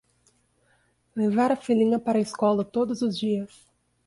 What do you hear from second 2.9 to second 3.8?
os dias